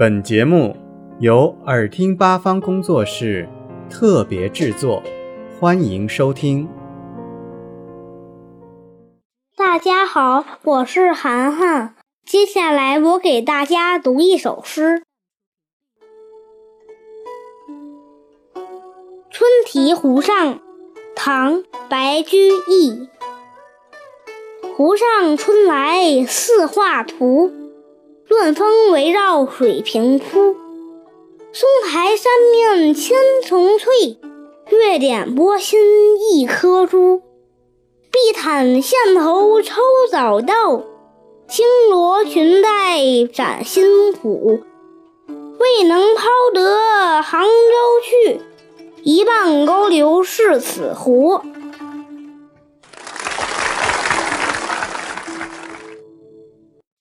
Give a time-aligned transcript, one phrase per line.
[0.00, 0.74] 本节目
[1.18, 3.46] 由耳听八方工作室
[3.90, 5.02] 特别制作，
[5.60, 6.66] 欢迎收听。
[9.54, 11.96] 大家好，我是涵涵。
[12.24, 15.02] 接下来我给大家读一首诗：
[19.28, 20.54] 《春题湖上》
[21.14, 21.56] 唐·
[21.90, 23.06] 白居易。
[24.74, 27.52] 湖上春来似画图，
[28.30, 30.54] 乱峰围绕水平铺。
[31.52, 34.20] 松台山面千重翠，
[34.70, 35.80] 月点波心
[36.32, 37.22] 一颗珠。
[38.12, 39.80] 碧毯线头抽
[40.12, 40.80] 早到，
[41.48, 43.00] 轻罗裙带
[43.32, 44.60] 展新谱。
[45.58, 47.50] 未能抛得杭州
[48.04, 48.40] 去，
[49.02, 51.40] 一傍勾留是此湖。